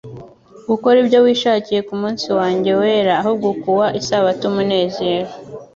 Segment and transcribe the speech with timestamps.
[0.69, 5.31] gukora ibyo wishakiye ku munsi wanjye wera, ahubwo ukua isabato umunezero,